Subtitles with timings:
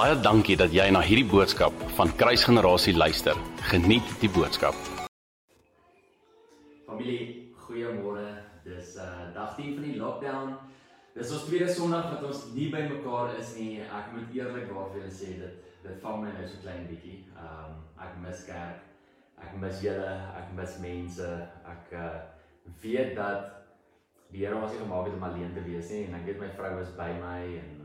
[0.00, 3.36] Baie dankie dat jy na hierdie boodskap van Kruisgenerasie luister.
[3.68, 4.76] Geniet die boodskap.
[6.86, 8.30] Familie, goeiemôre.
[8.64, 10.54] Dis uh dag 10 van die lockdown.
[11.12, 13.82] Dis ons tweede Sondag wat ons nie by mekaar is nie.
[13.84, 17.18] Ek moet eerlikwaar vir julle sê dit dit val my nou so klein bietjie.
[17.36, 18.80] Um ek mis kerk.
[19.44, 21.28] Ek mis julle, ek mis mense.
[21.74, 22.14] Ek uh
[22.86, 23.52] weet dat
[24.32, 26.50] die Here ons nie gemaak het om alleen te wees nie en ek weet my
[26.56, 27.79] vrou is by my en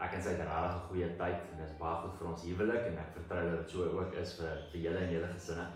[0.00, 2.44] ek en sy het 'n regtig goeie tyd en dit is baie goed vir ons
[2.44, 5.66] huwelik en ek vertrou dat dit so ook is vir vir julle en julle gesinne.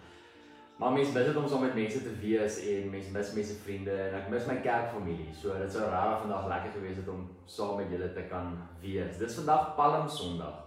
[0.79, 3.95] Maar mense mis dit om saam met mense te wees en mense mis mense vriende
[4.03, 5.33] en ek mis my kerkfamilie.
[5.35, 9.19] So dit sou regtig vandag lekker gewees het om saam met julle te kan wees.
[9.19, 10.65] Dis vandag Palm Sondag.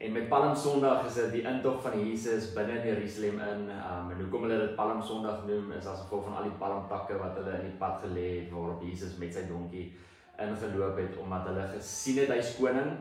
[0.00, 3.66] En met Palm Sondag is dit die intog van Jesus binne in Jerusalem in.
[3.68, 7.18] Um en hoekom hulle dit Palm Sondag noem is as gevolg van al die palmtakke
[7.20, 9.90] wat hulle in die pad gelê het waarop Jesus met sy donkie
[10.40, 12.92] ingeloop het omdat hulle gesien het hy's koning.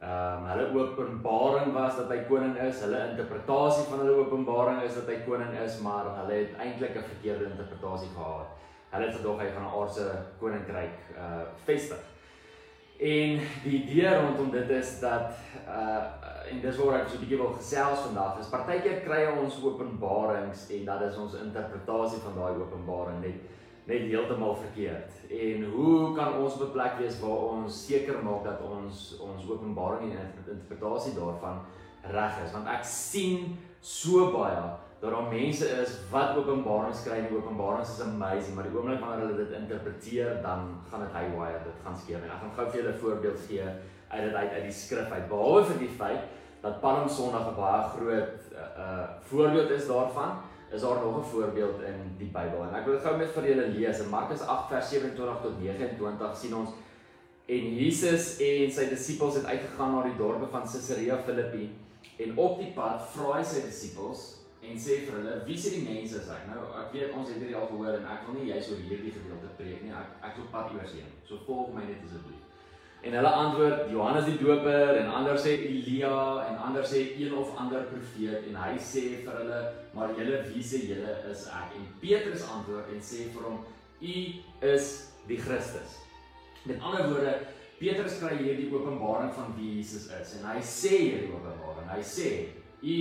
[0.00, 2.80] Um hulle openbaring was dat hy koning is.
[2.80, 7.10] Hulle interpretasie van hulle openbaring is dat hy koning is, maar hulle het eintlik 'n
[7.12, 8.56] verkeerde interpretasie gehad.
[8.90, 10.06] Hulle het gedog hy gaan 'n aardse
[10.38, 12.00] koninkryk uh vestig.
[13.00, 15.30] En die idee rondom dit is dat
[15.68, 18.38] uh en dis waar ek so 'n bietjie wil gesels vandag.
[18.38, 23.40] Is partykeer kry ons openbarings en dat is ons interpretasie van daai openbaring net
[23.84, 25.12] net heeltemal verkeerd.
[25.30, 29.50] En hoe kan ons op 'n plek wees waar ons seker maak dat ons ons
[29.50, 31.60] openbaring en interpretasie daarvan
[32.02, 32.52] reg is?
[32.52, 34.62] Want ek sien so baie
[35.00, 39.26] dat daar mense is wat openbarings kry en openbarings is amazing, maar die oomblik wanneer
[39.26, 42.20] hulle dit interpreteer, dan gaan dit haywire, dit gaan skeef.
[42.20, 43.64] En ek gaan gou vir julle 'n voorbeeld gee
[44.10, 45.28] uit dit uit uit die skrif uit.
[45.28, 46.22] Behalwe vir die feit
[46.60, 50.36] dat Palm Sondag 'n baie groot uh, uh voorbeeld is daarvan,
[50.70, 52.62] is daar nog 'n voorbeeld in die Bybel.
[52.62, 54.00] En ek wil dit gou met vir julle lees.
[54.00, 56.70] In Markus 8 vers 27 tot 29 sien ons
[57.50, 61.70] en Jesus en sy disippels het uitgegaan na die dorpe van Caesarea Philippi
[62.22, 64.26] en op die pad vra hy sy disippels
[64.60, 67.40] en sê vir hulle wie sê die mense is hy nou ek weet ons het
[67.40, 70.38] hierdie al gehoor en ek wil nie jy's oor hierdie gedeelte preek nie ek ek
[70.38, 72.39] wil pad oor sien so volg my net asseblief
[73.02, 76.16] en hulle antwoord Johannes die Doper en ander sê Elia
[76.46, 79.60] en ander sê een of ander profeet en hy sê vir hulle
[79.96, 81.76] maar julle wie sê julle is ek?
[81.78, 83.62] En Petrus antwoord en sê vir hom
[84.00, 84.18] u
[84.74, 84.92] is
[85.28, 85.98] die Christus.
[86.68, 87.34] Met ander woorde
[87.80, 92.32] Petrus kry hierdie openbaring van wie Jesus is en hy sê hierdie openbaring hy sê
[92.80, 92.98] u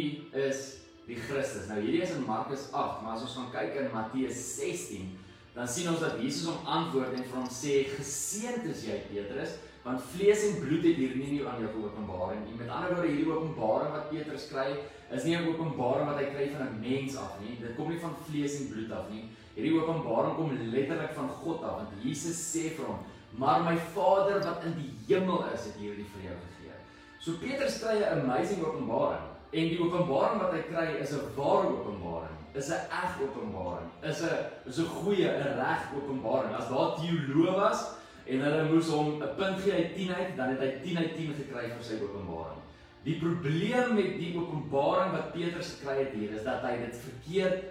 [0.47, 0.67] is
[1.09, 1.67] die Christus.
[1.69, 5.09] Nou hierdie is in Markus 8, maar as ons gaan kyk in Matteus 16,
[5.55, 9.57] dan sien ons dat Jesus hom antwoord en vir hom sê: "Geseënd is jy, Petrus,
[9.89, 13.33] want vlees en bloed het hier nie aan jou geopenbaar nie." Met ander woorde, hierdie
[13.33, 14.69] openbaring wat Petrus kry,
[15.11, 17.57] is nie 'n openbaring wat hy kry van 'n mens af nie.
[17.59, 19.23] Dit kom nie van vlees en bloed af nie.
[19.55, 22.99] Hierdie openbaring kom letterlik van God af, want Jesus sê vir hom:
[23.37, 26.77] "Maar my Vader wat in die hemel is, het hierdie vir jou gegee."
[27.19, 29.25] So Petrus kry 'n amazing openbaring.
[29.51, 34.21] En die openbaring wat hy kry is 'n ware openbaring, is 'n eg openbaring, is
[34.21, 36.55] 'n is 'n goeie, 'n reg openbaring.
[36.55, 37.98] As daar teoloë was
[38.29, 41.15] en hulle moes hom 'n punt gee uit 10 uit, dan het hy 10 uit
[41.15, 42.61] 10 gekry vir sy openbaring.
[43.03, 47.63] Die probleem met die openbaring wat Petrus gekry het hier is dat hy dit verkeerd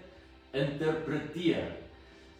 [0.50, 1.72] interpreteer.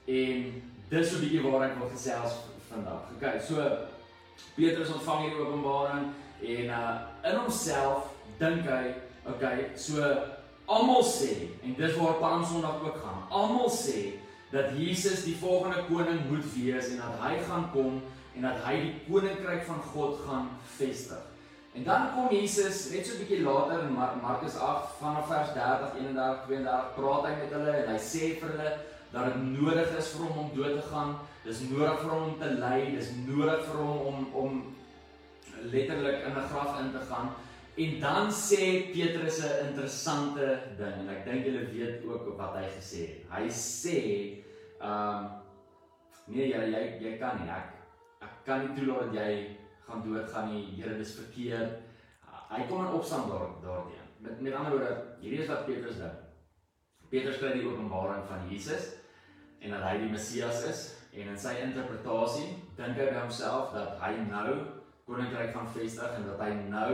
[0.07, 2.33] En dis 'n bietjie waar ek wil gesels
[2.69, 3.11] vandag.
[3.17, 3.57] Okay, so
[4.55, 6.07] Petrus ontvang hierdie openbaring
[6.43, 8.95] en uh in homself dink hy
[9.29, 10.01] Okay, so
[10.65, 13.27] almal sê en dis waar Palm Sondag ook gaan.
[13.29, 14.18] Almal sê
[14.51, 18.01] dat Jesus die volgende koning moet wees en dat hy gaan kom
[18.35, 20.49] en dat hy die koninkryk van God gaan
[20.79, 21.25] vestig.
[21.77, 23.93] En dan kom Jesus net so 'n bietjie later in
[24.23, 28.49] Markus 8 vanaf vers 30, 31, 32 praat hy met hulle en hy sê vir
[28.53, 28.71] hulle
[29.13, 31.17] dat dit nodig is vir hom om dood te gaan.
[31.45, 34.53] Dis nodig vir hom om te ly, dis nodig vir hom om om
[35.73, 37.29] letterlik in 'n graf in te gaan.
[37.79, 40.47] En dan sê Petrus 'n interessante
[40.79, 43.27] ding en ek dink julle weet ook wat hy gesê het.
[43.31, 43.99] Hy sê,
[44.81, 45.29] ehm um,
[46.27, 47.51] nee jy jy jy kan nie.
[47.51, 47.69] Ek
[48.21, 49.57] ek kan nie toelaat dat jy
[49.87, 50.65] gaan doodgaan nie.
[50.77, 51.79] Here, dis verkeerd.
[52.51, 54.09] Hy kom in opstand daar daarteen.
[54.19, 56.19] Met met ander woorde, hierdie is wat Petrus dink.
[57.09, 58.95] Petrus kry die openbaring van Jesus
[59.61, 60.81] en dat hy die Messias is
[61.13, 64.78] en in sy interpretasie dink hy by homself dat hy nou
[65.09, 66.93] koninkryk van vestig en dat hy nou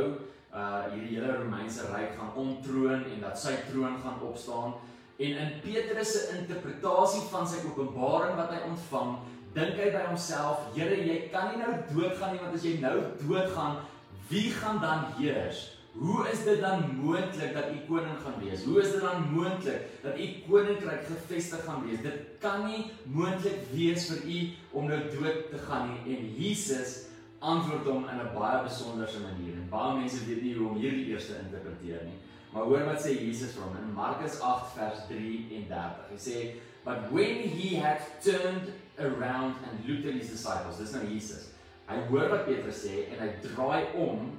[0.55, 4.76] uh hierdie hele Romeinse ryk gaan ontroon en dat sy troon gaan opstaan
[5.19, 9.16] en in Petrus se interpretasie van sy openbaring wat hy ontvang
[9.55, 12.96] dink hy by homself Here jy kan nie nou doodgaan nie want as jy nou
[13.22, 13.82] doodgaan
[14.31, 18.64] wie gaan dan heers Hoe is dit dan moontlik dat u koning gaan wees?
[18.64, 22.02] Hoe is dit dan moontlik dat u koninkryk gevestig gaan wees?
[22.02, 24.38] Dit kan nie moontlik wees vir u
[24.70, 26.16] om nou dood te gaan nie.
[26.16, 27.13] En Jesus
[27.52, 29.55] antwoord hom in 'n baie besonderse manier.
[29.61, 32.19] En baie mense weet nie hoe om hierdie eerste interpreteer nie.
[32.52, 36.08] Maar hoor wat sê Jesus vir hom in Markus 8 vers 33.
[36.11, 36.38] Hy sê,
[36.85, 41.50] "But when he had turned around and looked at his disciples, dis nou Jesus.
[41.88, 44.31] Hy hoor wat Petrus sê en hy draai om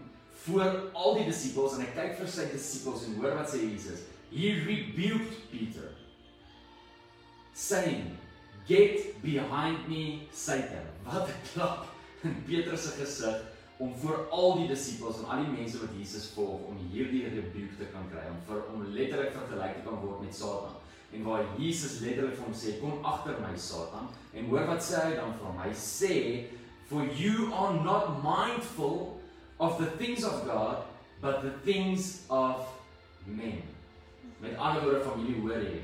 [0.45, 4.05] voor al die disippels en hy kyk vir sy disippels en hoor wat sê Jesus.
[4.31, 5.91] He rebuked Peter
[7.53, 8.17] saying,
[8.67, 11.94] "Get behind me, Satan." Wat 'n klap
[12.47, 13.41] Petrus se gesig
[13.77, 17.75] om voor al die disippels en al die mense wat Jesus volg om hierdie rebuke
[17.79, 20.77] te kan kry om vir om letterlik vergelyk te kan word met Satan.
[21.15, 25.03] En waar Jesus letterlik vir hom sê, "Kom agter my, Satan." En hoor wat sê
[25.03, 25.59] hy dan vir hom?
[25.59, 26.45] Hy sê,
[26.87, 29.21] "For you are not mindful
[29.57, 30.77] of the things of God,
[31.21, 32.67] but the things of
[33.25, 33.61] men."
[34.39, 35.81] Met ander woorde familie hoor jy.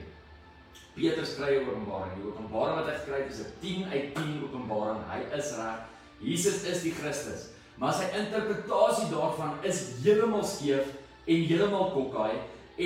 [0.95, 2.15] Petrus kry 'n openbaring.
[2.15, 5.03] Die openbaring wat hy gekry het is 'n 10 uit 10 openbaring.
[5.07, 5.90] Hy is reg.
[6.23, 7.51] Jesus is die Christus
[7.81, 10.91] maar sy interpretasie daarvan is heeltemal skeef
[11.25, 12.33] en heeltemal kokkai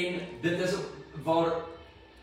[0.01, 0.75] en dit is
[1.25, 1.51] waar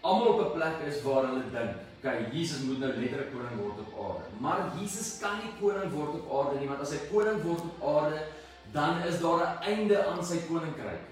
[0.00, 3.78] almal op 'n plek is waar hulle dink, "Kyk, Jesus moet nou letterlik koning word
[3.84, 7.42] op aarde." Maar Jesus kan nie koning word op aarde nie, want as hy koning
[7.42, 8.22] word op aarde,
[8.72, 11.04] dan is daar 'n einde aan sy koninkryk.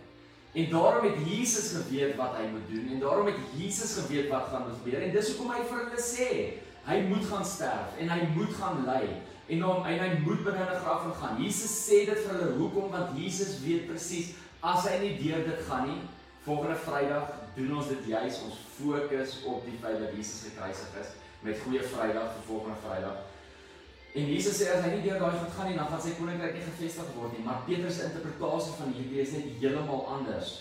[0.52, 4.48] En daarom het Jesus geweet wat hy moet doen en daarom het Jesus geweet wat
[4.50, 6.28] gaan gebeur en dis hoekom hy vir hulle sê,
[6.84, 9.06] hy moet gaan sterf en hy moet gaan ly
[9.50, 11.42] en hom en hy moet binne 'n graf ingaan.
[11.42, 15.60] Jesus sê dit vir hulle hoekom want Jesus weet presies as hy nie deur dit
[15.68, 16.00] gaan nie,
[16.44, 17.26] volgende Vrydag
[17.56, 21.10] doen ons dit juis ons fokus op die feit dat Jesus gekruisig is
[21.42, 23.18] met goeie Vrydag vir volgende Vrydag.
[24.14, 26.56] En Jesus sê as hy nie deur daai goed gaan nie, dan gaan sy koninkryk
[26.56, 27.44] nie gevestig word nie.
[27.46, 30.54] Maar Petrus se interpretasie van hierdie is net heeltemal anders.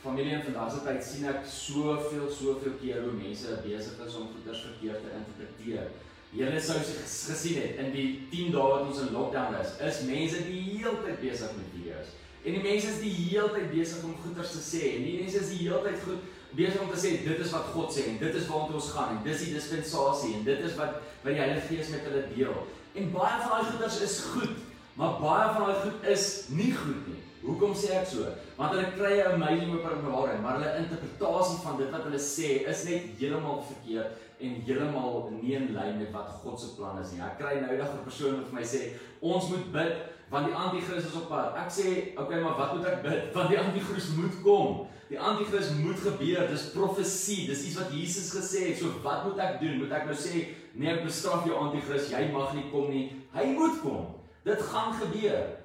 [0.00, 4.30] Familie en vandag se tyd sien ek soveel soveel keer hoe mense besig is om
[4.32, 5.90] goeders verkeerd te interpreteer.
[6.30, 10.42] Julle sou gesien het in die 10 dae wat ons in lockdown is, is mense
[10.46, 12.12] die heeltyd besig met video's.
[12.44, 14.82] En die mense is die heeltyd besig om goeders te sê.
[14.94, 17.90] En die mense is die heeltyd goed besig om te sê dit is wat God
[17.94, 20.96] sê en dit is waartoe ons gaan en dis die dispensasie en dit is wat
[21.22, 22.56] wat die Heilige Gees met hulle deel.
[22.98, 24.56] En baie van daai goeders is goed,
[24.98, 26.24] maar baie van daai goed is
[26.54, 27.20] nie goed nie.
[27.44, 28.30] Hoekom sê ek so?
[28.56, 32.84] Want hulle kry 'n amazing openbaring, maar hulle interpretasie van dit wat hulle sê is
[32.88, 37.20] net heeltemal verkeerd en heeltemal nie in lyn met wat God se plan is nie.
[37.24, 38.80] Ek kry nou eendag 'n persoon wat vir my sê,
[39.20, 39.96] "Ons moet bid
[40.30, 43.34] want die anti-kris is op pad." Ek sê, "Oké, okay, maar wat moet ek bid?
[43.34, 44.86] Want die anti-kris moet kom.
[45.08, 46.48] Die anti-kris moet gebeur.
[46.48, 47.46] Dis profesie.
[47.46, 48.78] Dis iets wat Jesus gesê het.
[48.78, 49.78] So wat moet ek doen?
[49.78, 52.10] Moet ek nou sê, "Nee, ek bestraf jou anti-kris.
[52.10, 54.14] Jy mag nie kom nie." Hy moet kom.
[54.44, 55.56] Dit gaan gebeur.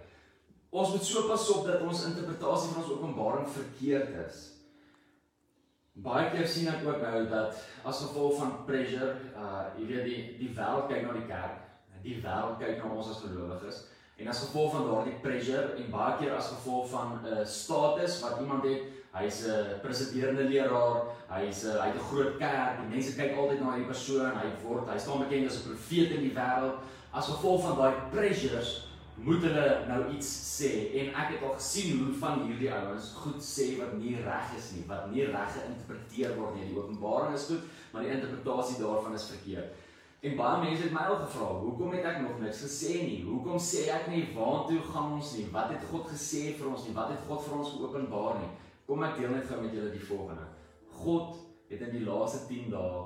[0.69, 4.54] Ons moet so pas op dat ons interpretasie van ons openbaring verkeerd is.
[6.03, 10.23] Baie keer sien ek ook nou dat as gevolg van pressure, uh jy weet die
[10.41, 11.61] die wêreld kyk na die kerk,
[12.03, 13.85] die wêreld kyk na ons as gelowiges
[14.19, 18.19] en as gevolg van daardie pressure en baie keer as gevolg van 'n uh, status
[18.23, 18.83] wat iemand het,
[19.15, 23.37] hy's 'n uh, presiderende leraar, hy's uh, hy het 'n groot kerk, die mense kyk
[23.37, 26.75] altyd na hierdie persoon, hy word hy staan bekend as 'n profeet in die wêreld.
[27.11, 28.84] As gevolg van daai pressures
[29.15, 33.39] moet hulle nou iets sê en ek het al gesien hoe van hierdie ouens goed
[33.43, 36.67] sê wat nie reg is nie, wat nie reg geïnterpreteer word nie.
[36.69, 37.63] Die openbaring is goed,
[37.93, 39.81] maar die interpretasie daarvan is verkeerd.
[40.25, 43.19] En baie mense het my al gevra, hoekom het ek nog niks gesê nie?
[43.27, 45.45] Hoekom sê ek nie waartoe gaan ons nie?
[45.53, 46.95] Wat het God gesê vir ons nie?
[46.97, 48.51] Wat het God vir ons geopenbaar nie?
[48.87, 50.47] Kom ek deel net gou met julle die volgende.
[51.03, 51.37] God
[51.69, 53.05] het in die laaste 10 dae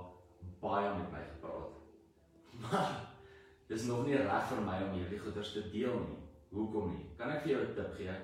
[0.64, 1.78] baie met my gepraat.
[2.64, 3.09] Maar
[3.70, 6.16] Dis nog nie reg vir my om hierdie goeders te deel nie.
[6.50, 7.04] Hoekom nie?
[7.20, 8.16] Kan ek vir jou 'n tip gee?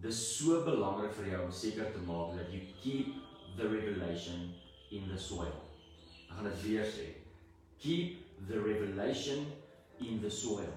[0.00, 3.12] Dis so belangrik vir jou om seker te maak dat you keep
[3.58, 4.54] the revelation
[4.90, 5.52] in the soil.
[6.30, 7.08] Ek gaan dit weer sê.
[7.78, 9.52] Keep the revelation
[9.98, 10.72] in the soil.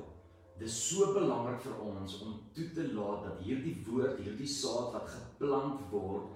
[0.60, 5.08] Dis so belangrik vir ons om toe te laat dat hierdie woord, hierdie saad wat
[5.08, 6.28] geplant word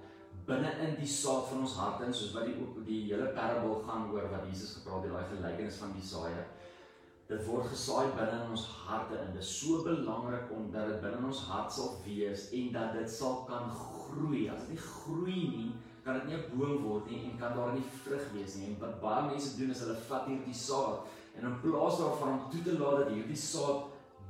[0.46, 4.30] binne in die saad van ons harte, soos wat die die hele parabel gaan oor
[4.32, 6.46] wat Jesus gepraat het, daai gelykenis van die saaier
[7.28, 11.02] dit word gesaai binne in ons harte en dit is so belangrik om dat dit
[11.02, 14.46] binne ons hart sal wees en dat dit sal kan groei.
[14.48, 15.68] As dit nie groei nie,
[16.06, 18.70] kan dit nie 'n boom word nie en kan daar nie vrug wees nie.
[18.70, 21.04] En wat baie mense doen is hulle vat hierdie saad
[21.36, 23.84] en in plaas daarvan om toe te laat dat hierdie saad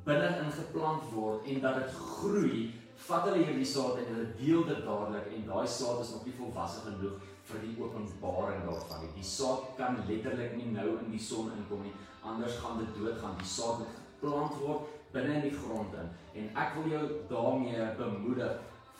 [0.04, 2.74] binne ingeplant word en dat dit groei,
[3.06, 6.38] vat hulle hierdie saad en hulle deel dit dadelik en daai saad is nog nie
[6.40, 9.14] volwasse genoeg vir die openbaring daarvan nie.
[9.16, 11.94] Die saad kan letterlik nie nou in die son inkom nie
[12.28, 13.36] anders gaan dit doodgaan.
[13.38, 16.10] Die saad moet geplant word binne in die grond in.
[16.40, 18.58] En ek wil jou daarmee bemoedig.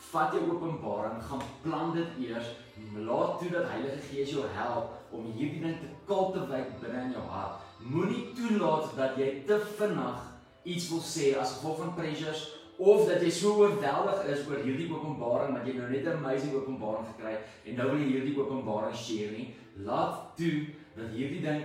[0.09, 2.53] Vat jou openbaring, gaan plant dit eers.
[2.95, 7.25] Laat toe dat Heilige Gees jou help om hierdie ding te kultiveer binne in jou
[7.33, 7.65] hart.
[7.83, 10.23] Moenie toelaat dat jy te vinnig
[10.63, 12.47] iets wil sê as gevolg van pressures
[12.79, 16.53] of dat jy so oorweldig is oor hierdie openbaring dat jy nou net 'n amazing
[16.55, 21.63] openbaring gekry en nou wil jy hierdie openbaring share nie, laat toe dat hierdie ding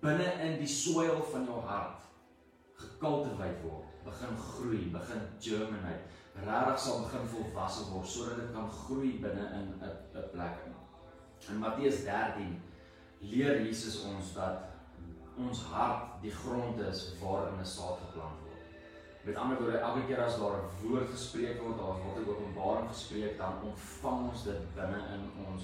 [0.00, 2.00] binne in die soil van jou hart
[2.80, 6.04] gekultiveer word, begin groei, begin germinate,
[6.34, 10.64] regtig sal begin volwasse word sodat dit kan groei binne in 'n 'n plek.
[11.48, 12.60] In Matteus 13
[13.20, 14.72] leer Jesus ons dat
[15.36, 18.43] ons hart die grond is waarin 'n saad geplant word.
[19.24, 22.88] Met ander woorde, elke keer as daar 'n woord gespreek word, daar word 'n openbaring
[22.88, 25.62] gespreek, dan ontvang ons dit binne in ons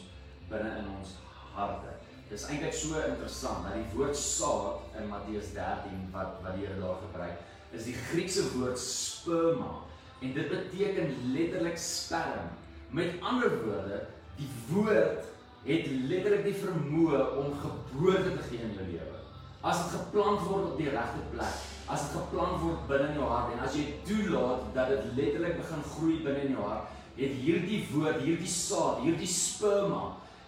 [0.48, 1.08] binne in ons
[1.54, 1.90] harte.
[2.30, 6.80] Dis eintlik so interessant dat die woord saad in Matteus 13 wat wat die Here
[6.80, 7.38] daar gebruik,
[7.70, 9.72] is die Griekse woord sperma
[10.20, 12.48] en dit beteken letterlik sperm.
[12.90, 15.26] Met ander woorde, die woord
[15.64, 19.20] het letterlik die vermoë om geboorte te gee in jou lewe.
[19.60, 23.28] As dit geplant word op die regte plek, as dit geplant word binne in jou
[23.30, 27.38] hart en as jy toelaat dat dit letterlik begin groei binne in jou hart, het
[27.44, 30.02] hierdie woord, hierdie saad, hierdie sperma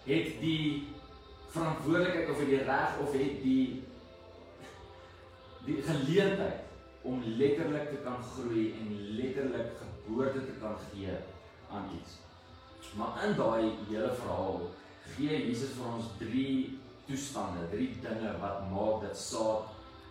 [0.06, 0.88] het die
[1.52, 3.64] verantwoordelikheid of die reg of het die
[5.62, 11.14] die geleentheid om letterlik te kan groei en letterlik geboorte te kan gee
[11.70, 12.18] aan iets.
[12.98, 14.64] Maar in daai hele verhaal
[15.14, 16.56] gee Jesus vir ons drie
[17.06, 19.70] toestande, drie dinge wat maak dat saad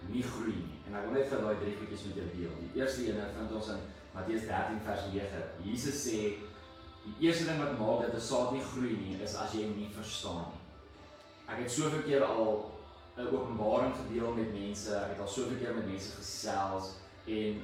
[0.09, 0.79] nie groei nie.
[0.87, 2.55] En ek wil net vir daai drie goedjies met jou deel.
[2.61, 3.83] Die eerste een vind ons in
[4.15, 5.43] Matteus 13 vers 9.
[5.63, 6.19] Jesus sê
[7.05, 9.89] die eerste ding wat maak dat 'n saad nie groei nie is as jy nie
[9.93, 10.61] verstaan nie.
[11.47, 12.71] Ek het soveel keer al
[13.17, 14.95] 'n openbaring gedeel met mense.
[14.95, 17.61] Ek het al soveel keer met mense gesels en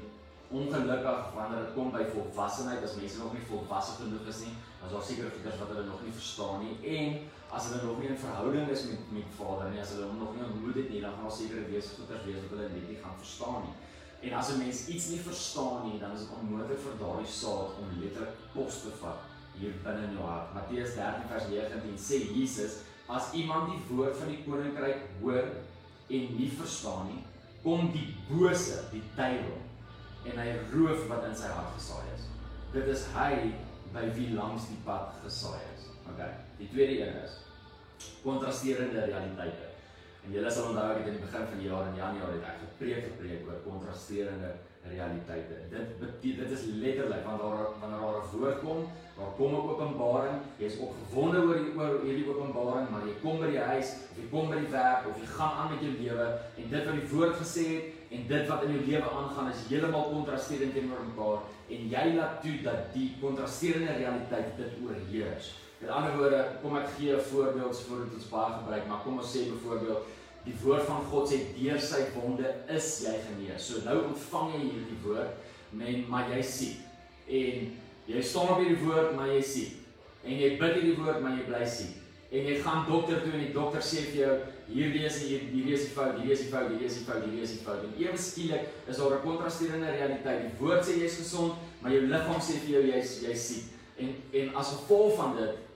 [0.50, 4.88] ongelukkig wanneer dit kom by volwassenheid as mense nog nie volwasse genoeg is nie, dan
[4.88, 7.18] is daar seker goeders wat hulle nog nie verstaan nie en
[7.52, 10.36] as hulle nog nie in verhouding is met met Vader nie, as hulle hom nog
[10.36, 13.00] nie ontmoet het nie, dan gaan daar seker wees goeders wees wat hulle net nie
[13.04, 13.76] gaan verstaan nie.
[14.28, 17.80] En as 'n mens iets nie verstaan nie, dan is dit onmoontlik vir daardie saad
[17.80, 19.20] om letterlik pos te vat
[19.60, 20.54] hier binne in jou hart.
[20.54, 22.74] Matteus 13 vers 19 sê Jesus,
[23.08, 25.48] as iemand die woord van die koninkryk hoor
[26.08, 27.24] en nie verstaan nie,
[27.64, 29.62] kom die bose, die duiwel
[30.26, 32.28] en hy roof wat in sy hart gesaai is.
[32.74, 33.54] Dit is hy
[33.94, 35.88] by wie langs die pad gesaai is.
[36.14, 36.32] Okay.
[36.58, 37.40] Die tweede een is
[38.24, 39.68] kontrasterende realiteite.
[40.26, 42.48] En julle sal onthou ek het in die begin van die jaar in Januarie het
[42.52, 44.50] ek gepreek gepreek oor kontrasterende
[44.92, 45.60] realiteite.
[45.72, 48.80] Dit beteken dit is letterlik wanneer daar wanneer daar 'n woord kom,
[49.18, 53.40] daar kom 'n openbaring, jy is opgewonde oor die oor hierdie openbaring, maar jy kom
[53.40, 55.94] by die huis of jy kom by die werk of jy gaan aan met jou
[56.02, 59.52] lewe en dit wat die woord gesê het en dit wat in jou lewe aangaan
[59.52, 65.67] is heeltemal kontrasterend teenoor mekaar en jy laat toe dat die kontrasterende realiteit dit oorheers.
[65.80, 69.36] Met ander woorde, kom ek gee 'n voorbeeld voordat ons baie gebruik, maar kom ons
[69.36, 70.06] sê byvoorbeeld
[70.48, 73.68] die woord van God sê deur sy wonde is jy genees.
[73.68, 75.32] So nou ontvang jy hierdie woord,
[75.72, 76.80] men maar jy siek.
[77.28, 77.72] En
[78.08, 79.74] jy staan op hierdie woord, maar jy siek.
[80.24, 81.96] En jy bid hierdie woord, maar jy bly siek.
[82.32, 84.34] En jy gaan dokter toe en die dokter sê vir jou
[84.68, 87.22] hierdie is die hierdie is die fout, hierdie is die fout, hierdie is die fout,
[87.24, 87.86] hierdie is die fout.
[87.86, 90.42] En ewe skielik is daar 'n kontrasterende realiteit.
[90.42, 93.66] Die woord sê jy's gesond, maar jou liggaam sê vir jou jy's jy's siek.
[93.98, 95.67] En en as gevolg van dit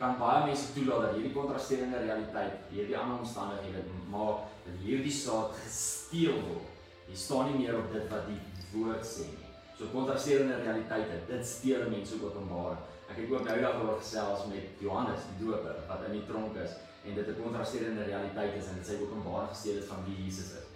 [0.00, 5.52] kan baie mense toelaat dat hierdie kontrasterende realiteit, hierdie ander omstandighede maak dat hierdie saad
[5.60, 6.68] gesteel word.
[7.10, 8.38] Jy staan nie meer op dit wat die
[8.72, 9.50] woord sê nie.
[9.76, 12.78] So kontrasterende realiteite, dit steel mense openbaar.
[13.10, 16.56] Ek het ook nou daag oor gesels met Johannes die doper wat in die tronk
[16.64, 20.16] is en dit 'n kontrasterende realiteit is en dit sê openbaar gesteel het van wie
[20.24, 20.66] Jesus is.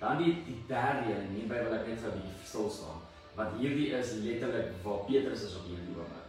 [0.00, 2.98] Dan die die derde een, hierby wil ek net 'n bietjie stil staan,
[3.36, 6.21] want hierdie is letterlik waar Petrus is op hierdie oomblik.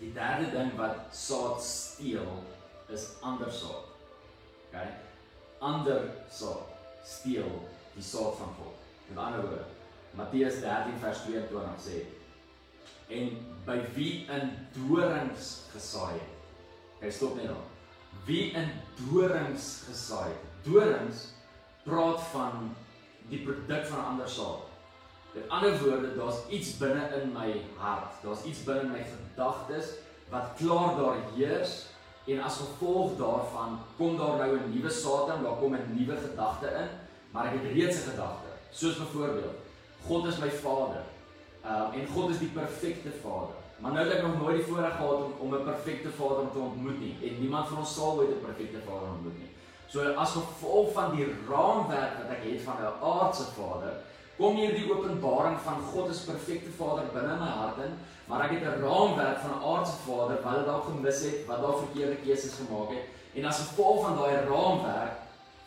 [0.00, 2.44] Die derde ding wat saad steel
[2.88, 3.90] is ander saad.
[4.70, 4.78] OK?
[5.60, 7.50] Ander saad steel
[7.94, 8.76] die saad van God.
[9.10, 9.66] Met ander woorde,
[10.16, 12.00] Matteus 13 vers 22 sê
[13.10, 13.32] en
[13.66, 16.36] by wie in dorings gesaai het.
[17.00, 17.64] Hy stop net daar.
[18.26, 20.44] Wie in dorings gesaai het.
[20.66, 21.24] Dorings
[21.82, 22.70] praat van
[23.30, 24.69] die produk van ander saad.
[25.32, 28.12] Met ander woorde, daar's iets binne in my hart.
[28.22, 29.86] Daar's iets binne in my gedagtes
[30.30, 31.86] wat klaar daar heers
[32.26, 36.16] en as gevolg daarvan kom daar nou 'n nuwe saad in, daar kom 'n nuwe
[36.16, 36.88] gedagte in,
[37.30, 38.50] maar ek het reeds 'n gedagte.
[38.70, 39.58] Soos byvoorbeeld,
[40.06, 41.02] God is my Vader.
[41.64, 43.58] Um en God is die perfekte Vader.
[43.78, 46.58] Maar nou het ek nog nooit die voorreg gehad om om 'n perfekte Vader te
[46.58, 49.50] ontmoet nie en niemand van ons sal ooit 'n perfekte Vader ontmoet nie.
[49.86, 53.92] So as gevolg van die raamwerk wat ek het van 'n aardse Vader,
[54.40, 57.96] kom hierdie openbaring van God is perfekte Vader binne my hart in,
[58.28, 61.60] maar ek het 'n raamwerk van 'n aardse Vader wat dit dalk gemis het, wat
[61.60, 63.06] dalk verkeerde keuses gemaak het.
[63.34, 65.14] En as gevolg van daai raamwerk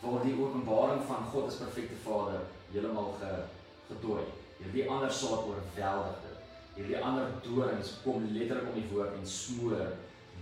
[0.00, 2.40] word die openbaring van God is perfekte Vader
[2.72, 3.30] heeltemal ge
[3.88, 4.24] gedooi.
[4.58, 6.38] Hierdie ander saad oorweldig dit.
[6.74, 9.86] Hierdie ander dorings kom letterlik om die woord en smoor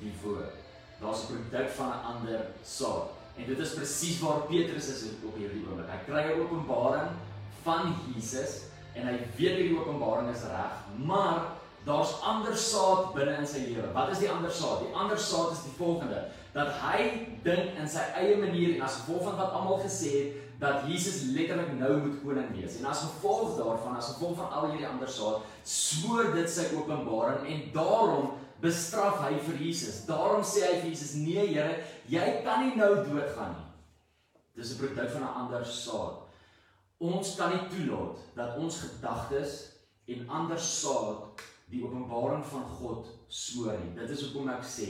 [0.01, 0.55] die woord.
[1.01, 3.07] Daar's 'n produk van 'n ander saad.
[3.37, 5.91] En dit is presies waar Petrus is op hierdie oomblik.
[5.91, 7.11] Hy kry 'n openbaring
[7.65, 8.63] van Jesus
[8.95, 11.55] en hy weet hierdie openbaring is reg, maar
[11.87, 13.89] daar's ander saad binne in sy lewe.
[13.95, 14.85] Wat is die ander saad?
[14.85, 16.99] Die ander saad is die volgende: dat hy
[17.45, 21.33] dink in sy eie manier en as gevolg van wat almal gesê het, dat Jesus
[21.35, 22.77] letterlik nou moet koning wees.
[22.79, 27.49] En as gevolg daarvan, as gevolg van al hierdie ander saad, smoor dit sy openbaring
[27.51, 28.31] en daarom
[28.63, 30.05] bestraf hy vir Jesus.
[30.07, 33.71] Daarom sê hy vir Jesus: "Nee Here, jy kan nie nou doodgaan nie."
[34.55, 36.22] Dis 'n produk van 'n ander saad.
[37.03, 39.59] Ons kan nie toelaat dat ons gedagtes
[40.13, 41.43] en ander saad
[41.73, 43.95] die openbaring van God smoor nie.
[43.97, 44.89] Dit is hoekom ek sê,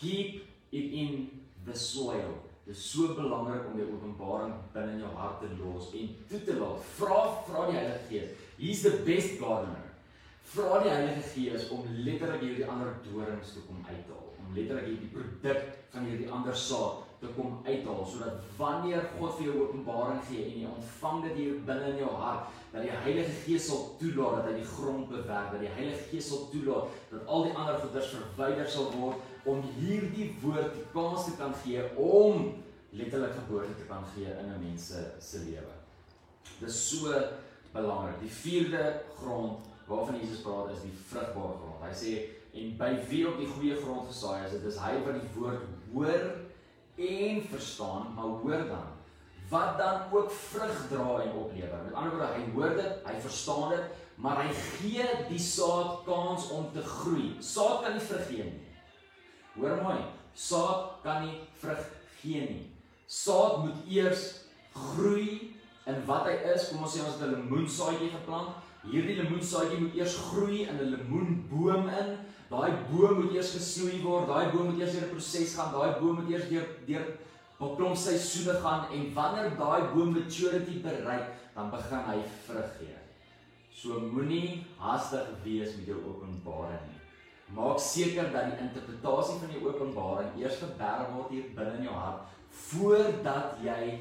[0.00, 0.40] keep
[0.72, 1.26] it in
[1.66, 2.32] the soil.
[2.64, 6.40] Dit is so belangrik om die openbaring binne in jou hart te los en toe
[6.46, 6.86] te laat.
[6.96, 8.46] Vra vra die Heilige Gees.
[8.56, 9.90] He's the best gardener.
[10.54, 15.12] Vra die Heilige Gees om letterlik hierdie ander dorings te kom uithaal, om letterlik hierdie
[15.12, 20.44] produk van hierdie ander saad te kom uithaal sodat wanneer God vir jou openbaring gee
[20.46, 24.40] en jy ontvang dit hier binne in jou hart, dat die Heilige Gees sal toelaat
[24.40, 27.80] dat hy die grond bewerk, dat die Heilige Gees sal toelaat dat al die ander
[27.82, 32.52] goeders verwyder sal word om hierdie woord die kans te kan gee om
[32.94, 35.74] letterlik geboorte te kan gee in 'n mens se lewe.
[36.60, 37.10] Dis so
[37.72, 38.20] belangrik.
[38.20, 41.82] Die vierde grond waarvan Jesus praat is die vrugbare grond.
[41.82, 42.12] Hy sê
[42.54, 45.64] en by wie op die goeie grond gesaai is, dit is hy wat die woord
[45.92, 46.43] hoor
[46.96, 48.94] en verstaan, maar hoor dan
[49.48, 51.82] wat dan ook vrug dra en oplewer.
[51.84, 53.84] Met ander woorde, hy hoor dit, hy verstaan dit,
[54.14, 57.34] maar hy gee die saad kans om te groei.
[57.40, 58.62] Saad kan nie vrug gee nie.
[59.54, 59.98] Hoor mooi,
[60.34, 61.82] saad kan nie vrug
[62.22, 62.64] gee nie.
[63.06, 64.24] Saad moet eers
[64.74, 65.54] groei
[65.86, 66.70] in wat hy is.
[66.70, 68.56] Kom ons sê ons het 'n lemoensaadjie geplant.
[68.84, 72.16] Hierdie lemoensaadjie moet eers groei in 'n lemoenboom in.
[72.54, 74.28] Daai boom moet eers gesnoei word.
[74.30, 75.72] Daai boom moet eers deur 'n proses gaan.
[75.72, 77.06] Daai boom moet eers deur deur
[77.60, 82.98] 'n klomp seisoene gaan en wanneer daai boom maturity bereik, dan begin hy vrug gee.
[83.74, 87.00] So moenie haastig wees met jou openbaring nie.
[87.54, 91.94] Maak seker dat die interpretasie van die openbaring eers geberg word hier binne in jou
[91.94, 92.20] hart
[92.54, 93.98] voordat jy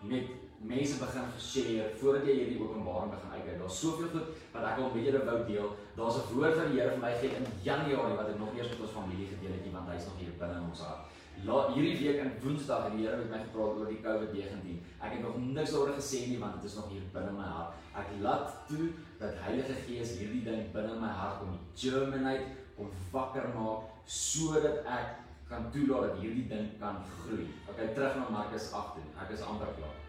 [0.00, 3.58] met mense begin share, voordat jy hierdie openbaring begin uitkyk.
[3.60, 5.68] Daar's soveel goed wat ek al met julle wou deel.
[5.96, 8.68] Daar's 'n woord van die Here vir my gegee in Januarie wat ek nog eers
[8.68, 11.02] met ons familie gedeel het, want hy's nog hier binne in ons hart.
[11.44, 14.80] La, hierdie week in Woensdag het die Here met my gepraat oor die COVID-19.
[15.00, 17.74] Ek het nog niks oor gesê nie want dit is nog hier binne my hart.
[17.94, 18.88] Ek laat toe
[19.18, 25.06] dat Heilige Gees hierdie ding binne my hart kom germinate om wakker maak sodat ek
[25.48, 27.46] kan toelaat dat hierdie ding kan groei.
[27.68, 29.06] Okay, terug na Markus 8 toe.
[29.22, 30.05] Ek is amper klaar.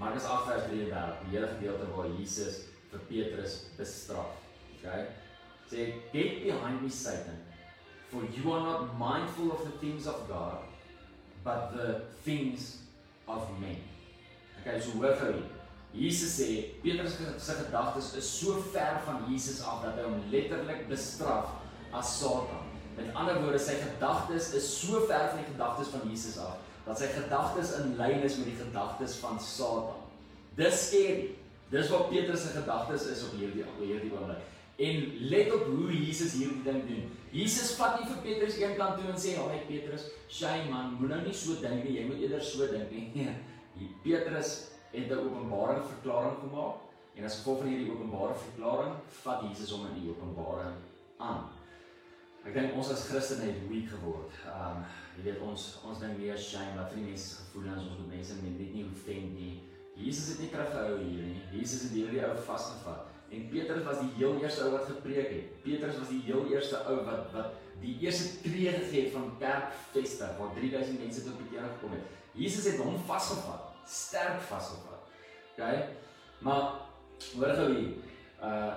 [0.00, 4.32] Markus 8 vers 33, die hele gedeelte waar Jesus vir Petrus bestraf.
[4.78, 5.06] Okay?
[5.68, 7.36] Sê, "Get behind me, Satan,
[8.08, 10.64] for you are not mindful of the things of God,
[11.44, 12.78] but the things
[13.26, 13.76] of men."
[14.60, 15.50] Okay, so hoor gou hier.
[15.92, 20.88] Jesus sê Petrus se gedagtes is so ver van Jesus af dat hy hom letterlik
[20.88, 21.46] bestraf
[21.92, 22.64] as Satan.
[22.96, 26.98] Met ander woorde, sy gedagtes is so ver van die gedagtes van Jesus af dat
[26.98, 30.00] sy gedagtes in lyn is met die gedagtes van Satan.
[30.58, 31.28] Dis skerry.
[31.70, 34.42] Dis wat Petrus se gedagtes is op hierdie op hierdie oomblik.
[34.80, 37.04] En let op hoe Jesus hierdie ding doen.
[37.30, 41.16] Jesus vat nie vir Petrus een kant toe en sê, "Haai Petrus, shame man, moenie
[41.16, 43.36] nou nie so dink nie, jy moet eerder so dink nie." Nee.
[44.02, 46.74] Petrus het 'n openbare verklaring gemaak
[47.14, 50.74] en as gevolg van hierdie openbare verklaring vat Jesus hom in die openbaring
[51.18, 51.50] aan.
[52.46, 54.36] Ek dink ons as Christene het weak geword.
[54.48, 54.82] Um
[55.18, 58.36] jy weet ons ons dink meer shame wat vir die mense gevoelens ons moet mense
[58.40, 59.54] net nie hoefend nie.
[60.00, 61.40] Jesus het nie krag gehou hier nie.
[61.52, 63.08] Jesus het hierdie ou vasgevat.
[63.30, 65.50] En Petrus was die heel eerste ou wat gepreek het.
[65.66, 70.32] Petrus was die heel eerste ou wat wat die eerste tree gegee het van kerkfeste
[70.38, 72.16] waar 3000 mense tot bekering gekom het.
[72.36, 75.02] Jesus het hom vasgevat sterk vasgevat.
[75.52, 75.62] OK?
[76.38, 76.62] Maar
[77.34, 77.92] hoor gou hier.
[78.42, 78.72] Uh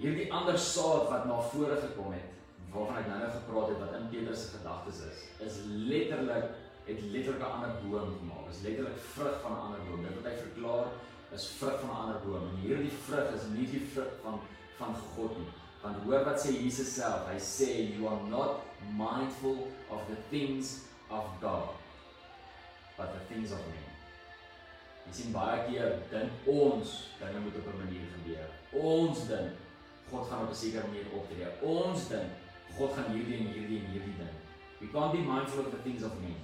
[0.00, 2.28] hierdie ander saad wat na vore gekom het,
[2.72, 6.46] waarvan ek nou-nou gepraat het wat in Petrus se gedagtes is, is letterlik
[6.84, 8.48] het letterlik 'n ander boom gemaak.
[8.50, 10.02] Is letterlik vrug van 'n ander boom.
[10.02, 10.86] Dit wat hy verklaar
[11.32, 12.48] is vrug van 'n ander boom.
[12.48, 14.40] En hierdie vrug is nie die vrug van
[14.76, 15.52] van God nie.
[15.82, 17.26] Want hoor wat sê Jesus self.
[17.26, 18.50] Hy sê you are not
[18.96, 20.80] mindful of the things
[21.10, 21.68] of God,
[22.96, 23.90] but the things of men.
[25.06, 28.48] Jy sien baie keer dink ons dinge moet op 'n manier gebeur.
[28.72, 29.50] Ons dink
[30.10, 31.46] God gaan op 'n sekere manier optree.
[31.60, 32.30] Ons dink
[32.78, 34.36] God gaan hierdie en hierdie en hierdie ding.
[34.80, 36.38] We can't be mindful of the things of men.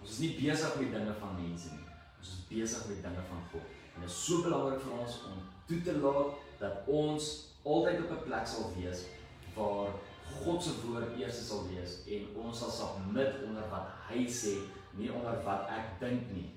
[0.00, 1.88] Ons is nie besig met dinge van mense nie.
[2.18, 3.66] Ons is besig met dinge van God.
[3.94, 7.28] En dit is so belangrik vir ons om toe te laat dat ons
[7.62, 9.04] altyd op 'n plek sal wees
[9.54, 9.92] waar
[10.40, 14.54] God se woord eers sal wees en ons sal submit onder wat hy sê,
[14.96, 16.48] nie onder wat ek dink nie.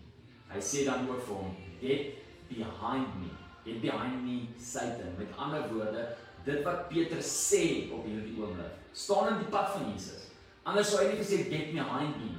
[0.49, 2.15] Hy sê dan ook vir hom, "Get
[2.49, 3.29] behind me.
[3.65, 9.33] Get behind me, Satan." Met ander woorde, dit wat Peter sê op hierdie oomblik, staan
[9.33, 10.29] in die pad van Jesus.
[10.65, 12.33] Anders sou hy nie gesê get behind me.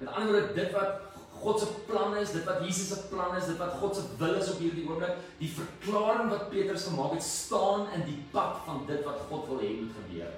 [0.00, 3.48] Met ander woorde, dit wat God se plan is, dit wat Jesus se plan is,
[3.48, 7.24] dit wat God se wil is op hierdie oomblik, die verklaring wat Petrus gemaak het,
[7.24, 10.32] staan in die pad van dit wat God wil hê moet gebeur.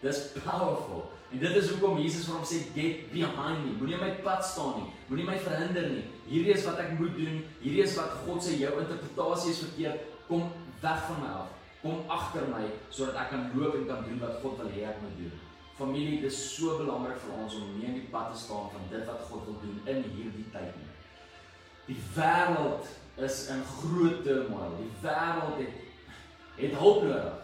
[0.00, 1.08] Dis powerful.
[1.30, 3.76] En dit is hoekom Jesus vir hom sê get behind me.
[3.78, 4.88] Moenie my pad staan nie.
[5.10, 6.06] Moenie my verhinder nie.
[6.30, 7.42] Hierdie is wat ek moet doen.
[7.60, 10.08] Hierdie is wat God sê jou interpretasie is verkeerd.
[10.26, 10.48] Kom
[10.82, 11.59] weg van my af.
[11.80, 15.00] Kom agter my sodat ek kan loop en kan doen wat God wil hê ek
[15.00, 15.36] moet doen.
[15.78, 18.84] Familie, dit is so belangrik vir ons om nie in die pad te staan van
[18.90, 20.90] dit wat God wil doen in hierdie tyd nie.
[21.86, 22.90] Die wêreld
[23.24, 24.76] is in groot turmoil.
[24.82, 25.88] Die wêreld het
[26.60, 27.40] het hulp nodig.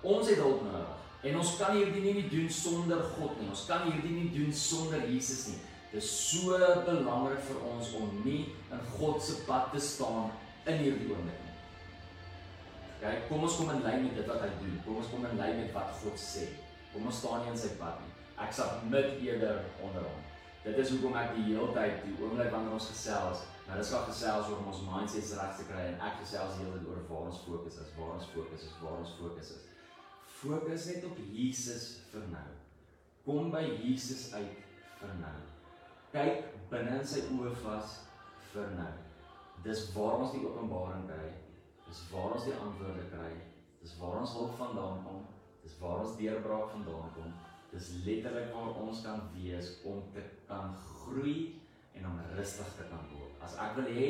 [0.00, 0.96] Ons het hulp nodig.
[1.28, 3.52] En ons kan hierdie nie doen sonder God nie.
[3.52, 5.60] Ons kan hierdie nie doen sonder Jesus nie.
[5.92, 6.56] Dit is so
[6.88, 10.32] belangrik vir ons om nie in God se pad te staan
[10.64, 11.43] in hierdie oomblik
[13.04, 14.76] Kyk, kom ons kom in lyn met dit wat hy doen.
[14.84, 16.46] Kom ons kom in lyn met wat God sê.
[16.92, 18.14] Kom ons staan nie in sy pad nie.
[18.40, 20.22] Ek submit eerder onder hom.
[20.64, 24.06] Dit is hoekom ek die hele tyd die oomblik wanneer ons gesels, nou dis wat
[24.08, 27.42] gesels oor om ons mindsets reg te kry en ek gesels tyd oor waar ons
[27.44, 29.66] fokus is, waar ons fokus is, waar ons fokus is.
[30.38, 32.48] Fokus net op Jesus vir nou.
[33.28, 34.64] Kom by Jesus uit
[35.02, 35.36] vir nou.
[36.16, 38.00] Kyk binne in sy oë vas
[38.54, 38.92] vir nou.
[39.68, 41.28] Dis waar ons die openbaring kry.
[41.94, 43.32] Dis waar ons die antwoorde kry.
[43.78, 45.20] Dis waar ons hulp vandaan kom.
[45.62, 47.28] Dis waar ons deurbraak vandaan kom.
[47.70, 51.60] Dis letterlik waar ons kan wees om te kan groei
[51.94, 53.36] en om rustig te kan word.
[53.46, 54.08] As ek wil hê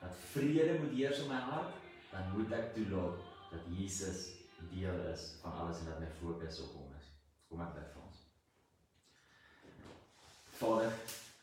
[0.00, 1.76] dat vrede moet heers in my hart,
[2.14, 3.20] dan moet ek toelaat
[3.50, 4.24] dat Jesus
[4.72, 7.12] deel is van alles en dat my fokus op hom is.
[7.50, 8.24] Kom ek bid vir ons.
[10.56, 10.98] Vader,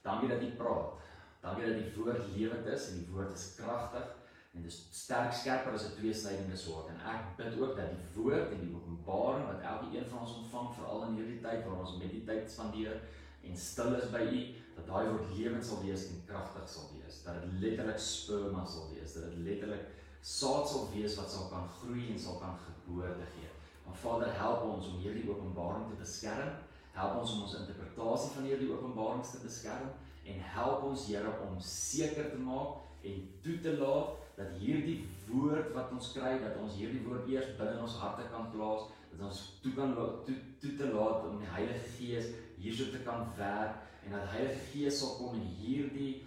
[0.09, 1.07] dankie dat U praat.
[1.45, 4.22] Dankie dat die woord lewend is en die woord is kragtig
[4.53, 8.05] en dit is sterk skerper as 'n tweesnydende swaard en ek bid ook dat die
[8.15, 11.97] woord en die openbaring wat elkeen van ons ontvang veral in hierdie tyd waar ons
[11.97, 13.01] mediteit spandeer
[13.43, 14.41] en stil is by U
[14.75, 18.89] dat daai woord lewend sal wees en kragtig sal wees dat dit letterlik sperma sal
[18.93, 19.85] wees dat dit letterlik
[20.23, 23.49] saad sal wees wat sal kan groei en sal kan geboorte gee.
[23.85, 26.53] Maar Vader, help ons om hierdie openbaring te beskerm.
[26.95, 29.89] Help ons om ons interpretasie van hierdie openbarings te beskerm
[30.23, 35.71] en help ons Here om seker te maak en toe te laat dat hierdie woord
[35.75, 39.41] wat ons kry, dat ons hierdie woord eers binne ons harte kan plaas, dat ons
[39.61, 39.93] toe kan
[40.25, 44.63] toe toe te laat om die Heilige Gees hierso te kan werk en dat Heilige
[44.71, 46.23] Gees sal kom en hierdie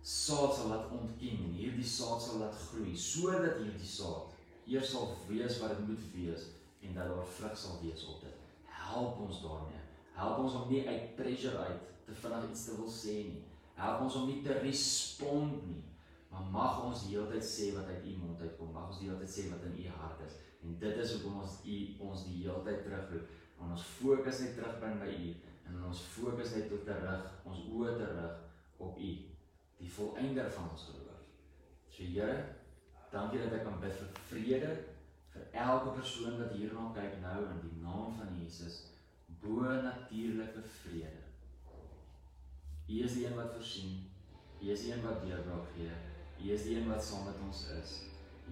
[0.00, 4.32] saad sal laat ontkiem en hierdie saad sal laat groei sodat hierdie saad
[4.70, 6.48] eers sal wees wat dit moet wees
[6.80, 8.36] en dat daar vrug sal wees op dit.
[8.80, 9.82] Help ons daarmee.
[10.16, 13.44] Help ons om nie uit pressure uit te vinnig iets te wil sê nie.
[13.76, 15.82] Help ons om nie te respond nie.
[16.30, 18.72] Maar mag ons die hele tyd sê wat uit u mond uitkom.
[18.74, 20.38] Mag ons die hele tyd sê wat in u hart is.
[20.62, 23.32] En dit is hoekom ons u ons die hele tyd terugroep.
[23.60, 25.32] En ons fokus net terugbring by u
[25.70, 29.10] en ons fokus net tot terug, ons oë terug op u
[29.80, 31.20] die volëinder van ons geloof.
[31.90, 32.38] So Here,
[33.12, 34.70] dankie dat ek kan bid vir vrede
[35.30, 38.80] vir elke persoon wat hierna kyk nou in die naam van Jesus,
[39.42, 41.26] bo natuurlike vrede.
[42.90, 44.00] U is die een wat voorsien.
[44.60, 45.92] U is die een wat deurbraak gee.
[46.44, 47.90] U is die een wat saam met ons is.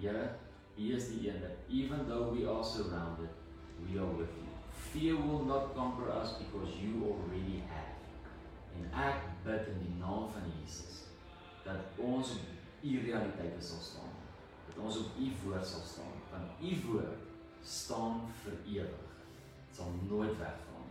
[0.01, 0.31] Here,
[0.79, 3.31] U is die een dat even though we are surrounded,
[3.85, 4.48] we are with you.
[4.70, 7.96] Fear will not conquer us because you already have.
[8.79, 11.09] En ek bid in die naam van Jesus
[11.64, 12.46] dat ons op
[12.83, 14.14] u realiteite sal staan.
[14.68, 16.14] Dat ons op u woord sal staan.
[16.31, 17.27] Want u woord
[17.62, 19.09] staan vir ewig.
[19.66, 20.88] Dit sal nooit weggaan.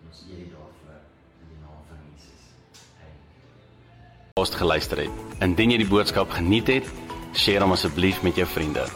[0.00, 1.00] En ons eer u daarvoor
[1.40, 2.39] in die naam van Jesus.
[4.38, 5.22] Ons geluister het.
[5.42, 6.90] Indien jy die boodskap geniet het,
[7.34, 8.86] deel hom asseblief met jou vriende.